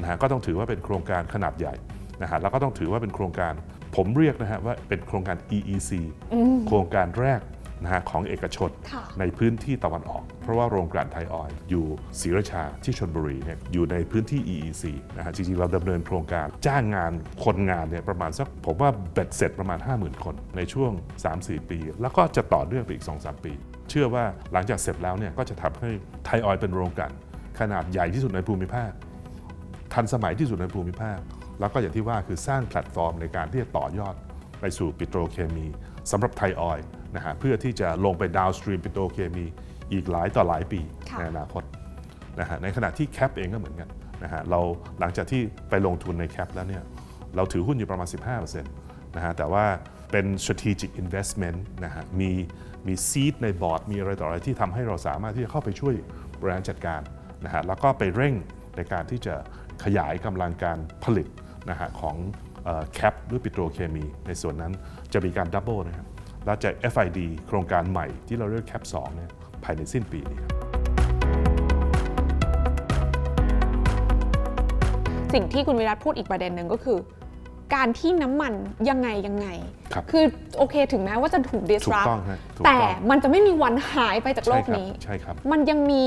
[0.00, 1.74] นะฮะก็ต้องถือว่าเป็นโครงการขนาดใหญ่
[2.22, 3.52] นะฮะแล้วก็ต้องถือว่าเป็นโครงการ
[3.96, 5.92] ผมเรียกนะฮะว่าเป็นโครงการ EEC
[6.66, 7.42] โครงการแรก
[7.82, 11.86] นะฮะของเอกชนค่ะในพื้นที่ตะวันออก เพราะว่าโรงกลั่นไทยออยล์อยู่
[12.20, 14.84] ศรีราชาที่ชนบุรีเนี่ยอยู่ในพื้นที่ EEC
[15.16, 17.12] นะฮะจริงๆ เราดำเนินโครงการจ้างงาน
[17.44, 20.90] คนงานเนี่ยประมาณสักผมว่าเบ็ดเสร็จประมาณ 50,000 คนในช่วง
[21.30, 23.52] 3-4 ปี แล้วก็จะต่อเนื่องไปอีก 2-3 ปี
[23.90, 25.90] เชื่อว่าหลังจากเสร็จแล้วเนี่ยก็จะทำให้
[26.24, 27.12] ไทยออยล์เป็นโรงกลั่น
[27.60, 28.90] ขนาดใหญ่ที่สุดในภูมิภาค
[29.94, 31.18] ทันสมัยที่สุดในภูมิภาค
[31.60, 34.14] แล้วก็อย่างที่ว่าคือสร้างแพลตฟอร์มในการที่จะต่อยอด
[34.60, 35.66] ไปสู่ปิโตรเคมี
[36.10, 39.44] สำหรับไทยออยล์นะฮะเพื่อที่จะลงไป downstream ปิโตรเคมี
[39.92, 41.62] อีกหลายต่อหลายปีค่ะในอนาคต
[42.40, 43.88] นะฮะในขณะที่ CAP เองก็เหมือนกัน
[44.22, 44.60] นะฮะเรา
[45.00, 46.82] หลังจากที่ไปลงทุนใน CAP แล้วเนี่ย
[47.36, 49.64] เราถือหุ้นอยู่ประมาณ 15%นะฮะแต่ว่า
[50.10, 52.30] เป็น strategic investment นะฮะ มี
[52.86, 55.94] มี seat ในบอร์ด มีอะไรต่ออะไรที่ทำให้เราสามารถที่จะเข้าไปช่วย
[56.40, 57.00] บริหารจัดการ
[57.44, 58.34] นะฮะ แล้วก็ไปเร่ง
[58.76, 59.34] ในการที่จะ
[59.84, 61.28] ขยายกำลังการผลิต
[61.70, 62.16] นะฮะของ
[62.94, 64.72] CAP หรือปิโตรเคมี ในส่วนนั้น
[65.12, 66.06] จะมีการ double นะครับ
[66.44, 69.30] แล้วจะ FID โครงการใหม่ที่เราเรียก CAP2 เนี่ย
[69.64, 70.52] ภายในสิ้นปีนี้ครับ
[75.34, 76.98] สิ่งที่คุณวิรัตพูดอีกประเด็นหนึ่งก็คือ
[77.74, 78.52] การที่น้ำมัน
[78.88, 79.48] ยังไงยังไง
[79.92, 80.26] ครับอ
[80.58, 86.04] โอเคถึงแม้ว่าจะถูก ถูก disrupt ต้องฮะถูกแต่ต้องมันจะไม่มีวันหายไปจากโลกใช่ครับนี้ ใช่ครับ มันยังมี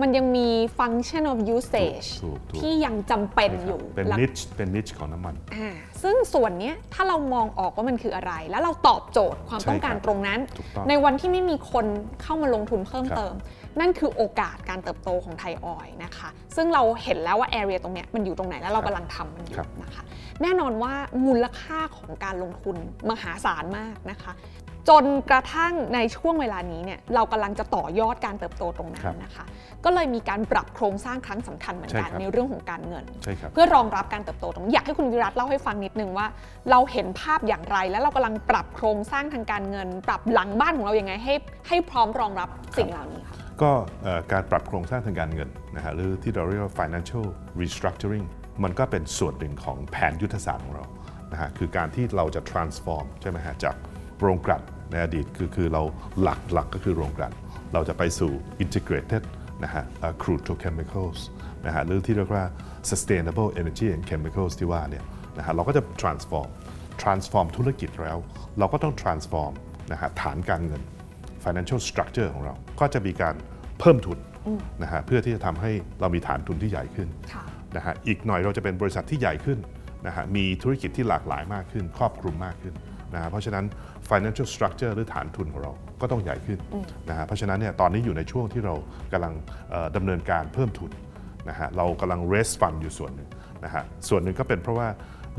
[0.00, 5.68] มันยังมี function of usage ถูกถูก ที่ยังจำเป็นอยู่เป็นแล้วนิชเป็นนิชของน้ำมัน อ่า
[6.02, 11.86] ซึ่งส่วนเนี้ยถ้าเรามองออกว่ามันคืออะไร แล้วเราตอบโจทย์ความใช่ต้องการครับตรงนั้น ถูกต้องในวันที่ไม่มีคน
[12.22, 13.34] เข้ามาลงทุนเพิ่มครับ เติม
[13.80, 20.02] นั่นคือโอกาสการเติบโตของไทยออยล์นะคะ ซึ่งเราเห็นแล้วว่าแอเรียตรงเนี้ยมันอยู่ตรงไหนแล้วเรากำลังทำมันอยู่ครับนะคะ
[20.42, 20.92] แน่นอนว่า
[21.26, 22.76] มูลค่าของการลงทุน
[23.10, 24.34] มหาศาลมากนะคะ
[24.88, 29.44] จนกระทั่งในช่วงเวลานี้เนี่ยเรากำลังจะต่อยอดการเติบโตตรงนั้ครันบนะคะ
[29.84, 36.26] ก็เลยมีการปรับโครงสร้างครั้งสำคัญเหมือนกันใช่ครับในเรื่องของการเงินใช่ครับเพื่อรองรับการเติบโตตรงนี้อยากให้คุณวิรัตเล่าให้ฟังนิดนึงว่า
[36.70, 41.34] เราเห็นภาพอย่างไร แล้วเรากำลังปรับโครงสร้างทางการเงิน ปรับหลังบ้านของเรายังไงให้
[41.68, 43.70] ให้พร้อมรองรับสิ่งเหล่านี้ค่ะ ก็
[44.32, 47.24] การปรับโครงสร้างทางการเงินนะฮะหรือที่เราเรียกว่า financial
[47.60, 48.26] restructuring
[48.62, 50.84] มันก็เป็นส่วนหนึ่งของแผนยุทธศาสตร์ของเรา
[51.32, 53.76] นะฮะคือการที่เราจะ transform ใช่ไหมฮะจาก
[54.20, 55.82] โรงกลั่นในอดีตคือคือเรา
[56.20, 57.32] หลักหลักก็คือโรงกลั่น
[57.72, 58.32] เราจะไปสู่
[58.64, 59.22] integrated
[59.64, 59.84] นะฮะ
[60.22, 61.20] crude to chemicals
[61.66, 62.44] นะฮะหรือที่เรียกว่า
[62.90, 65.04] sustainable energy and chemicals ที่ว่าเนี่ย
[65.38, 66.48] นะฮะเราก็จะ transform
[67.02, 68.18] transform ธุรกิจแล้ว
[68.58, 69.52] เราก็ต้อง transform
[69.92, 70.82] นะฮะฐานการเงิน
[71.44, 73.34] financial structure ของเรา ก็จะมีการ
[73.80, 74.18] เพิ่มทุน
[74.82, 77.44] นะฮะเพื่อที่จะทำให้เรามีฐานทุนที่ใหญ่ขึ้นค่ะ
[77.76, 79.58] นะฮะอีกหน่อยเราจะเป็นบริษัทที่ใหญ่ขึ้น
[80.06, 82.74] นะฮะมีธุรกิจที่หลากหลายมากขึ้น ครอบคลุมมากขึ้น
[83.14, 83.64] นะฮะเพราะฉะนั้น
[84.10, 86.58] financial structure หรือฐานทุนของเราก็ต้องใหญ่ขึ้น
[87.08, 88.74] นะฮะเพราะฉะนั้นเนี่ยตอนนี้อยู่ในช่วงที่เรา
[89.12, 89.34] กำลัง
[89.70, 90.90] เอ่อดำเนินการเพิ่มทุน
[91.48, 93.28] นะฮะเรากำลัง raise fund อยู่ส่วนหนึ่ง
[93.64, 94.88] นะฮะส่วนหนึ่งก็เป็นเพราะว่า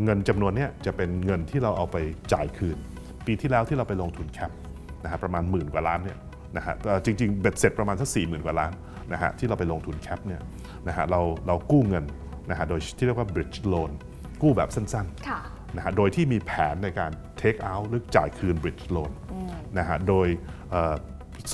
[0.04, 1.98] เงินจำนวนเนี้ยจะเป็นเงินที่เราเอาไป
[2.34, 2.78] จ่ายคืน
[3.26, 4.52] ปีที่แล้วที่เราไปลงทุนแคป
[5.06, 6.18] นะฮะประมาณหมื่นกว่าล้านเนี่ย
[6.58, 8.72] นะฮะเอ่อจริงๆเบ็ดเสร็จประมาณสักสี่หมื่นกว่าล้าน
[9.14, 10.42] นะฮะที่เราไปลงทุนแคปเนี่ย
[10.88, 12.06] นะฮะเราเรากู้เงิน
[12.50, 13.92] นะฮะโดยที่เรียกว่า bridge loan
[14.42, 19.12] กู้แบบสั้นค่ะๆนะฮะโดยที่มีแผนในการ take out หรือจ่ายคืน bridge loan
[19.78, 20.28] นะฮะโดย
[20.72, 20.96] เอ่อ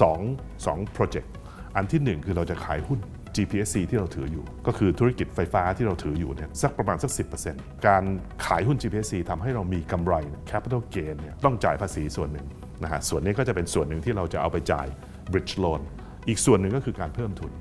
[0.02, 0.20] สอง
[0.66, 1.34] สองโปรเจกต์
[1.76, 3.00] อันที่หนึ่งคือเราจะขายหุ้น
[3.36, 7.12] GPSC ที่เราถืออยู่ ก็คือธุรกิจไฟฟ้าที่เราถืออยู่เนี่ยสักประมาณสัก
[7.50, 8.04] 10%การ
[8.46, 12.48] ขายหุ้น GPSC ทำให้เรามีกำไรเนี่ย capital gain เนี่ยต้องจ่ายภาษีส่วนหนึ่ง
[12.84, 14.88] นะฮะส่วนนี้ก็จะเป็นส่วนหนึ่งที่เราจะเอาไปจ่าย
[15.32, 15.82] bridge loan
[16.28, 17.52] อีกส่วนหนึ่งก็คือการเพิ่มทุน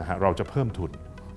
[0.00, 0.90] นะฮะเราจะเพิ่มทุน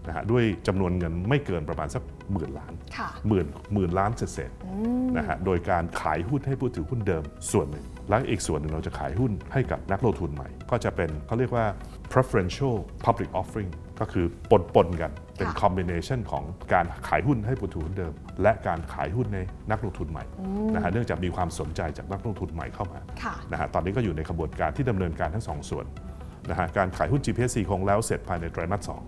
[0.08, 11.66] นะฮะด้วยจำนวนเงินไม่เกินประมาณสักหมื่นล้านค่ะหมื่นหมื่นล้านเศษๆนะฮะโดยการขายหุ้นให้ผู้ถือหุ้นเดิมส่วนหนึ่ง และอีกส่วนหนึ่งเราจะขายหุ้นให้กับนักลงทุนใหม่ ก็จะเป็นเขาเรียกว่า
[12.14, 19.40] preferential public offering ก็คือปนปนๆกัน เป็นค่ะ combination ของการขายหุ้นให้ผู้ถือหุ้นเดิม และการขายหุ้นใน
[19.72, 20.26] นักลงทุนใหม่
[20.76, 25.86] นะฮะเนื่องจากมีความสนใจจากนักลงทุนใหม่เข้ามาค่ะนะฮะตอนนี้ก็อยู่ในกระบวนการที่ดำเนินการทั้งสองส่วน
[26.50, 29.02] นะฮะการขายหุ้น GPSC คงแล้วเสร็จภายในไตรมาสสอง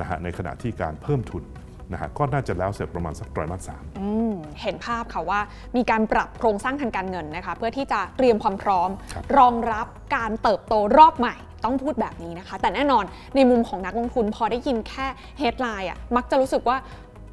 [0.00, 1.44] นะฮะในขณะที่การเพิ่มทุน
[1.92, 5.40] นะฮะก็น่าจะแล้วเสร็จประมาณสักไตรมาสสามอืมเห็นภาพค่ะว่า
[5.76, 13.04] มีการปรับโครงสร้างทางการเงินนะคะเพื่อที่จะเตรียมความพร้อมครับรองรับการเติบโตรอบใหม่ ต้องพูดแบบนี้นะคะ แต่แน่นอน
[13.36, 15.06] ในมุมของนักลงทุนพอได้ยินแค่
[15.40, 16.76] headline อะมักจะรู้สึกว่า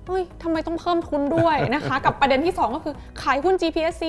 [0.07, 4.05] เฮ้ยทำไมต้องเพิ่มทุนด้วยนะคะ กับประเด็นที่ 2 ก็คือขายหุ้น GPSC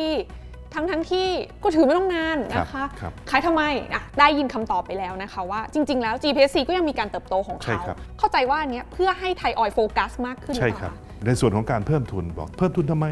[0.74, 1.26] ทั้งทั้งๆที่
[1.62, 13.06] ก็ถือไม่ต้องนานนะคะครับขายทำไมอะได้ยินคำตอบไปแล้วนะคะว่าจริง ๆ แล้ว GPSC ก็ยังมีการเติบโตของใช่เขาครับเข้าใจว่าอันเนี้ยเพื่อให้ไทยออยล์โฟกัสมากขึ้นหอใช่เปล่าครับะในส่วนของการเพิ่มทุนบอกเพิ่มทุนทำไม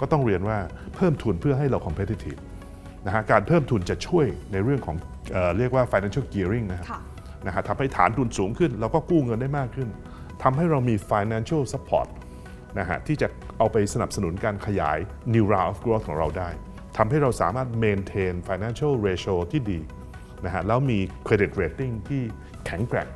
[0.00, 0.58] ก็ต้องเรียนว่า
[0.96, 2.40] เพิ่มทุนเพื่อให้เรา competitive
[3.06, 4.96] นะฮะการเพิ่มทุนจะช่วยในเรื่องของ
[5.32, 7.00] เอ่อเรียกว่า financial gearing นะครับค่ะ
[7.46, 9.88] นะฮะทำให้ฐานทุนสูงขึ้น เราก็กู้เงินได้มากขึ้น
[10.42, 12.08] ทำให้เรามี financial support
[12.78, 14.98] นะฮะที่จะเอาไปสนับสนุนการขยาย
[15.34, 16.48] new round of growth ของเราได้
[16.96, 19.80] ทำให้เราสามารถ maintain financial ratio ที่ดี
[20.44, 22.22] นะฮะแล้วมี credit rating ที่
[22.66, 23.08] แข็งแกร่ง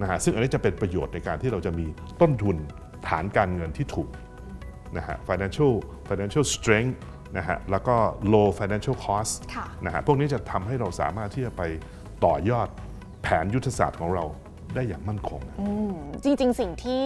[0.00, 1.86] นะฮะซึ่งอันนี้จะเป็นประโยชน์ในการที่เราจะมี
[2.20, 2.56] ต้นทุน
[3.08, 4.08] ฐานการเงินที่ถูก
[4.96, 5.72] นะฮะ financial
[6.08, 6.94] financial strength
[7.36, 7.96] นะฮะแล้วก็
[8.32, 11.62] low financial cost ค่ะนะฮะพวกนี้จะทำให้เราสามารถที่จะไป
[12.24, 12.68] ต่อยอด
[13.22, 14.24] แผนยุทธศาสตร์ของเรา
[14.74, 15.40] ได้อย่างมั่นคง
[16.24, 17.04] จริง ๆ สิ่งที่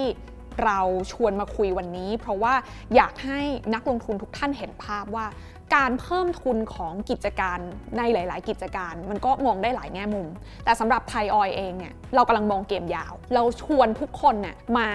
[0.64, 0.80] เรา
[1.12, 2.54] ชวนมาคุยวันนี้ เพราะว่า
[2.96, 3.40] อยากให้
[3.74, 5.26] นักลงทุนทุกท่านเห็นภาพว่า
[5.74, 7.58] การเพิ่มทุนของกิจการ
[7.98, 10.26] ในหลาย ๆ กิจการ มันก็มองได้หลายแง่มุม
[10.64, 14.88] แต่สำหรับไทยออยเองเนี่ยเรากำลังมองเกมยาว เราชวนทุกคนเนี่ยมา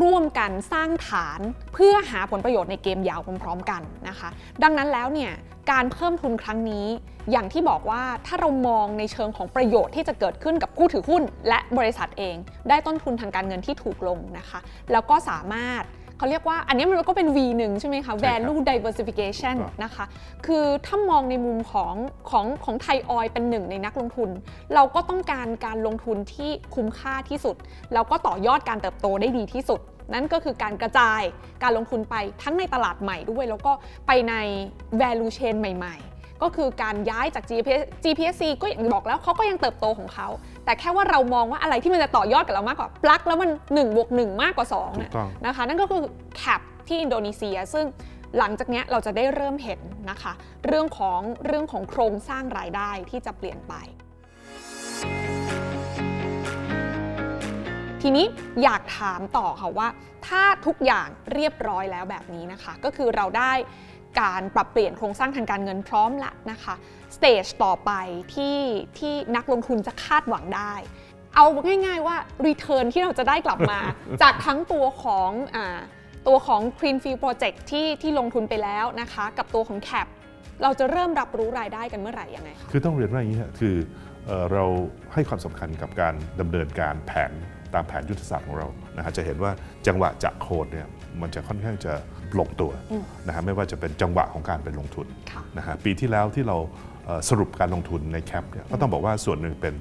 [0.00, 1.40] ร่วมกันสร้างฐาน
[1.74, 4.28] เพื่อหาผลประโยชน์ในเกมยาวพร้อม ๆ กันนะคะ
[4.62, 5.32] ดังนั้นแล้วเนี่ย
[5.70, 6.86] การเพิ่มทุนครั้งนี้
[7.32, 12.36] อย่างที่บอกว่าถ้าเรามองในเชิงของประโยชน์ที่จะเกิดขึ้นกับผู้ถือหุ้น และบริษัทเอง
[12.68, 14.58] ได้ต้นทุนทางการเงินที่ถูกลงนะคะ
[14.92, 15.82] แล้วก็สามารถ
[16.18, 20.04] เขาเรียกว่าอันนี้มันก็เป็น V หนึ่งใช่ไหมคะใช่ครับ value diversification ครับนะคะ
[20.46, 21.94] คือถ้ามองในมุมของ
[22.30, 24.30] ของของไทยออยเป็นหนึ่งในนักลงทุน
[24.74, 27.56] เราก็ต้องการการลงทุนที่คุ้มค่าที่สุด
[27.92, 29.80] แล้วก็ต่อยอดการเติบโตได้ดีที่สุด
[30.14, 31.20] นั่นก็คือการกระจาย
[31.62, 33.72] การลงทุนไปทั้งในตลาดใหม่ด้วย แล้วก็
[34.06, 34.34] ไปใน
[35.00, 40.28] value chain ใหม่ ๆ ก็คือการย้ายจาก GPS GPSC ก็อย่างที่บอกแล้วเขาก็ยังเติบโตของเขา
[40.64, 46.02] แต่แค่ว่าเรามองว่าอะไรที่มันจะต่อยอดกับเรามากกว่าปลั๊กแล้วมัน1บวก1มากกว่า2ถูเนี่ยกต้องนะคะ นั่นก็คือ
[46.36, 47.86] CAP ที่อินโดนีเซีย ซึ่ง
[48.38, 50.32] หลังจากเนี้ยเราจะได้เริ่มเห็นนะคะ
[50.66, 53.74] เรื่องของเรื่องของโครงสร้างรายได้ที่จะเปลี่ยนไป
[58.02, 58.26] ทีนี้
[58.62, 59.88] อยากถามต่อค่ะว่า
[60.26, 63.52] ถ้าทุกอย่างเรียบร้อยแล้วแบบนี้นะคะ ก็คือเราได้
[64.20, 66.74] การปรับเปลี่ยนโครงสร้างทางการเงินพร้อมละนะคะ
[67.16, 67.92] stage ต่อไป
[68.34, 68.58] ที่
[68.98, 70.74] ที่นักลงทุนจะคาดหวังได้
[71.34, 71.44] เอา
[71.86, 73.80] ง่ายๆว่า Return ที่เราจะได้กลับมา
[74.22, 75.78] จากทั้งตัวของอา
[76.28, 80.06] ตัวของ Greenfield Project ที่ที่ลงทุนไปแล้วนะคะ กับตัวของ Cap
[80.62, 83.76] เราจะเริ่มรับรู้รายได้กันเมื่อไหร่ยังไงคะคือต้องเรียนว่าอย่างนี้ฮะคือ
[84.26, 84.64] เอ่อเรา
[85.12, 87.32] ให้ความสำคัญกับการดำเนินการแผน
[87.74, 89.52] ตามแผนยุทธศาสตร์ของเรานะฮะจะเห็นว่า
[89.86, 90.86] จังหวะจะโคดเนี่ย
[91.20, 91.92] มันจะค่อนข้างจะ
[92.40, 92.72] ลงตัว
[93.26, 96.56] นะฮะไม่ว่าจะเป็นจังหวะของการไปลงทุนค่ะนะฮะปีที่แล้วที่เรา
[97.04, 99.74] เอ่อสรุปการลงทุนใน CAP เนี่ยก็ต้องบอกว่าส่วนหนึ่งเป็น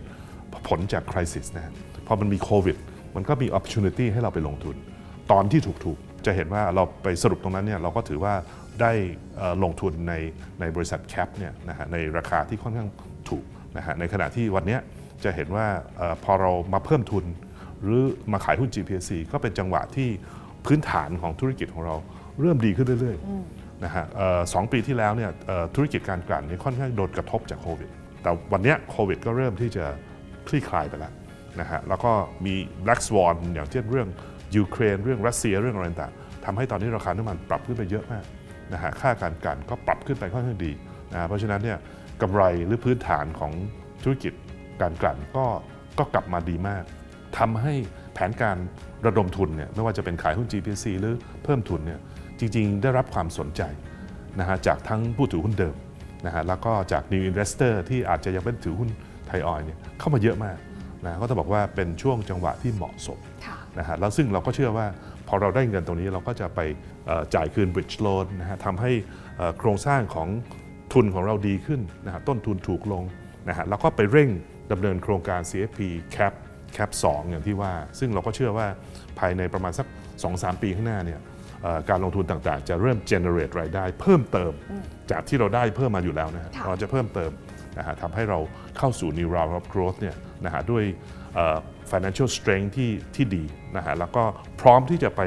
[0.67, 1.73] ผลจาก crisis นะฮะ
[2.07, 2.77] พอมันมีโควิด
[3.15, 4.75] มันก็มี opportunity ให้เราไปลงทุน
[5.31, 8.33] ตอนที่ถูกๆ จะเห็นว่าเราไปสรุปตรงนั้นเนี่ยเราก็ถือว่า
[8.81, 8.91] ได้
[9.37, 10.13] เอ่อลงทุนใน
[10.59, 12.89] ในบริษัท CAP เนี่ยนะฮะในราคาที่ค่อนข้าง
[13.29, 13.45] ถูก
[13.77, 14.81] นะฮะในขณะที่วันเนี้ย
[15.23, 17.25] จะเห็นว่าเออพอเรามาเพิ่มทุน
[17.81, 20.09] หรือมาขายหุ้น GPSC ก็เป็นจังหวะที่
[20.65, 21.95] พื้นฐานของธุรกิจของเรา
[22.41, 27.89] เริ่มดีขึ้นเรื่อยๆนะฮะเอ่อสองปีที่แล้วเนี่ยเอ่อธุรกิจการกลั่นเนี่ยค่อนข้างโดนกระทบจากโควิด
[28.21, 29.85] แต่วันเนี้ยโควิดก็เริ่มที่จะ
[30.47, 31.13] คลี่คลายไปแล้ว
[31.59, 32.11] นะฮะแล้วก็
[32.45, 32.53] มี
[32.85, 34.07] Black Swan อย่างเช่นเรื่อง
[34.55, 38.25] ยูเครนเรื่องรัสเซียเรื่องอะไรต่างๆทำให้ตอนนี้ราคาน้ำมันปรับขึ้นไปเยอะมาก
[38.73, 40.71] นะฮะค่าการกลั่นก็ปรับขึ้นไปค่อนข้างดี
[41.13, 41.77] นะฮะเพราะฉะนั้นเนี่ย
[42.21, 43.51] กำไรหรือพื้นฐานของ
[44.03, 44.33] ธุรกิจ
[44.81, 45.45] การกลั่นก็
[45.99, 46.83] ก็กลับมาดีมาก
[47.37, 47.73] ทำให้
[48.13, 48.57] แผนการ
[49.05, 51.99] ระดมทุนเนี่ยไม่ว่าจะเป็นขายหุ้น GPC หรือเพิ่มทุนเนี่ย
[52.39, 53.61] จริง ๆ ได้รับความสนใจ
[54.39, 55.75] นะฮะจากทั้งผู้ถือหุ้นเดิม
[56.25, 58.89] นะฮะแล้วก็จาก New Investor ที่อาจจะยังไม่ถือหุ้น
[59.27, 60.57] ไทยออยล์เนี่ยเข้ามาเยอะมาก
[61.05, 64.87] นะก็ต้องบอกว่าเป็นช่วงจังหวะที่เหมาะสมค่ะนะฮะแล้วซึ่งเราก็เชื่อว่า
[65.27, 66.59] พอเราได้เงินตรงนี้เราก็จะไป
[67.05, 68.91] เอ่อจ่ายคืน bridge loan นะฮะทำให้
[69.37, 70.27] เอ่อโครงสร้างของ
[70.93, 73.03] ทุนของเราดีขึ้นนะฮะต้นทุนถูกลง
[73.49, 74.29] นะฮะแล้วก็ไปเร่ง
[74.71, 75.79] ดำเนินโครงการ CFP
[76.15, 76.33] cap
[76.77, 78.67] cap 2 อย่างที่ว่า ซึ่งเราก็เชื่อว่า
[79.19, 79.87] ภายในประมาณสัก
[80.23, 81.34] 2-3 ปีข้างหน้าเนี่ยเอ่อ
[81.89, 84.51] การลงทุนต่างๆ จะเริ่ม generate รายได้ เพิ่มเติม
[85.11, 87.31] จากที่เราได้เพิ่มมาอยู่แล้วนะฮะค่ะเราจะเพิ่มเติม
[87.77, 88.39] นะฮะทำให้เรา
[88.77, 90.15] เข้าสู่ new round of growth เนี่ย
[90.45, 90.83] นะฮะด้วย
[91.35, 91.57] เอ่อ
[91.91, 93.43] financial strength ที่ที่ดี
[93.77, 94.23] นะฮะแล้วก็
[94.61, 95.21] พร้อมที่จะไป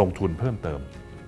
[0.00, 0.80] ลงทุนเพิ่มเติม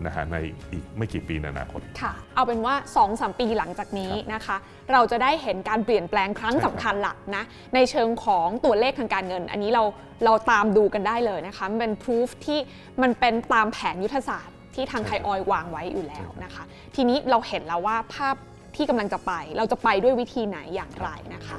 [0.05, 0.37] นะฮะใน
[0.73, 2.75] อีกไม่กี่ปีในอนาคต ค่ะ เอาเป็นว่า
[3.07, 4.57] 2-3 ปีหลังจากนี้นะคะ
[4.93, 9.85] เราจะได้เห็นการเปลี่ยนแปลงครั้งใช่ครับสำคัญหลักนะ ในเชิงของตัวเลขทางการเงิน อันนี้เรา
[10.25, 12.59] เราตามดูกันได้เลยนะคะ มันเป็นพิสูจที่
[13.03, 16.63] มันเป็นตามแผนยุทธศาสตร์ ที่ทางไทยออยล์วางไว้อยู่แล้วนะคะ
[16.95, 18.37] ทีนี้เราเห็นแล้วว่าภาพ
[18.77, 21.57] ที่กำลังจะไป เราจะไปด้วยวิธีไหนอย่างไรนะคะ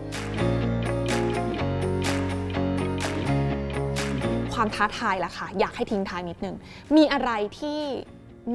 [4.54, 6.56] ความท้าทายล่ะค่ะ อยากให้ทิ้งท้ายนิดนึง
[6.96, 7.80] มีอะไรที่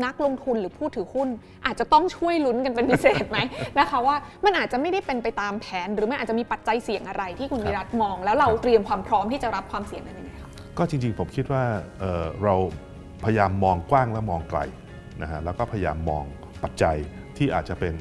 [0.04, 1.28] นักลงทุนหรือผู้ถือหุ้น
[1.66, 3.38] อาจจะต้องช่วยลุ้นกันเป็นพิเศษไหม
[3.78, 11.62] นะคะว่ามันอาจจะไม่ได้เป็นไปตามแผน หรือมันอาจจะมีปัจจัยเสี่ยงอะไรที่คุณวิรัตมอง แล้วเราเตรียมความพร้อมที่จะรับความเสี่ยงนั้นยังไงคะก็จริงๆผมคิดว่า
[12.00, 12.54] เเรา
[13.24, 14.60] พยายามมองกว้างและมองไกล
[15.22, 16.24] นะฮะแล้วก็พยายามมอง
[16.62, 16.96] ปัจจัย
[17.36, 17.94] ที่อาจจะเป็น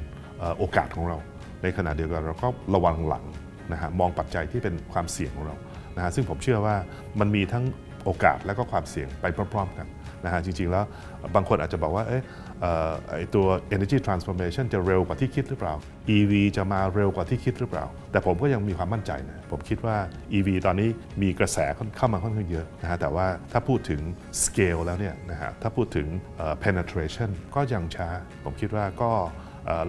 [0.57, 1.17] โอกาสของเรา
[1.63, 3.25] ในขณะเดียวกันเราก็ระวังหลัง
[3.71, 5.55] นะฮะมองปัจจัยที่เป็นความเสี่ยงของเรา
[5.95, 6.75] นะฮะซึ่งผมเชื่อว่า
[7.19, 7.63] มันมีทั้ง
[8.05, 9.87] โอกาสและก็ความเสี่ยงไปพร้อม ๆ กัน
[10.25, 10.85] นะฮะจริง ๆ แล้ว
[11.35, 12.21] บางคนอาจจะบอกว่าเออ
[13.17, 15.73] ไอตัว energy transformation จะเร็วกว่าที่คิดหรือเปล่า
[16.15, 19.97] EV จะมาเร็วกว่าที่คิดหรือเปล่า แต่ผมก็ยังมีความมั่นใจนะ ผมคิดว่า
[20.37, 20.89] EV ตอนนี้
[21.21, 21.57] มีกระแส
[21.97, 24.01] เข้ามาค่อนข้างเยอะนะฮะแต่ว่าถ้าพูดถึง
[24.43, 26.07] scale แล้วเนี่ยนะฮะถ้าพูดถึง
[26.63, 28.07] penetration ก็ยังช้า
[28.43, 29.11] ผมคิดว่าก็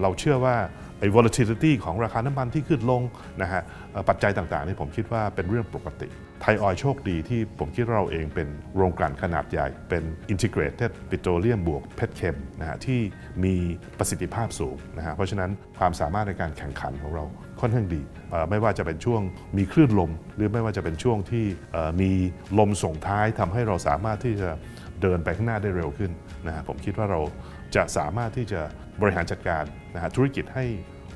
[0.01, 0.55] เราเชื่อว่า
[0.99, 3.01] ไอ้ volatility ของราคาน้ำมันที่ขึ้นลง
[3.41, 3.61] นะฮะ
[4.09, 6.07] ปัจจัยต่างๆนี่ผมคิดว่าเป็นเรื่องปกติ
[6.45, 10.03] ไทยออยล์โชคดีที่ผมคิดว่าเราเองเป็นโรงกลั่นขนาดใหญ่ เป็น
[10.33, 12.99] integrated petroleum บวกเพชรเคมนะฮะที่
[13.43, 13.55] มี
[13.97, 17.23] ประสิทธิภาพสูงนะฮะเพราะฉะนั้นความสามารถในการแข่งขันของเรา
[17.59, 18.01] ค่อนข้างดี
[18.49, 19.21] ไม่ว่าจะเป็นช่วง
[19.57, 21.45] มีคลื่นลม หรือไม่ว่าจะเป็นช่วงที่
[22.01, 22.11] มี
[22.59, 24.49] ลมส่งท้ายทำให้เราสามารถที่จะ
[25.01, 26.11] เดินไปข้างหน้าได้เร็วขึ้น
[26.47, 27.19] นะฮะผมคิดว่าเรา
[27.75, 28.61] จะสามารถที่จะ
[29.01, 29.63] บริหารจัดการ
[29.95, 30.65] นะฮะธุรกิจให้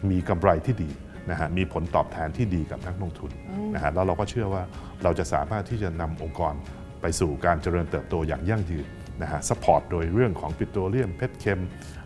[0.09, 0.89] มีกำไรที่ดี
[1.29, 3.31] นะฮะมีผลตอบแทนที่ดีกับนักลงทุน
[3.73, 4.63] นะฮะแล้วเราก็เชื่อว่า
[5.03, 6.53] เราจะสามารถที่จะนำองค์กร
[7.01, 8.85] ไปสู่การเจริญเติบโตอย่างยั่งยืน
[9.21, 11.59] นะฮะ support โดยเรื่องของปิโตรเลียม petchem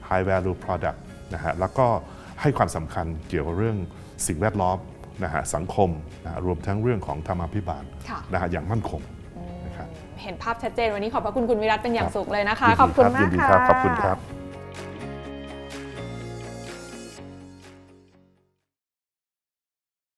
[0.10, 0.97] High Value Product
[1.34, 1.88] นะฮะแล้วก็
[2.41, 3.77] ให้ความสำคัญเกี่ยวกับเรื่อง
[4.27, 4.77] สิ่งแวดล้อม
[5.23, 5.89] นะฮะสังคม
[6.23, 9.01] นะฮะรวมทั้งเรื่องของธรรมาภิบาลค่ะนะฮะอย่างมั่นคง
[9.65, 9.88] นะครับ
[10.23, 14.40] เห็นภาพชัดเจนวันนี้ขอบพระคุณคุณวิรัตเป็นอย่างครับสูงเลยนะคะยินดีขอบคุณรัมากยินดีค่ะครับขอบคุณครับ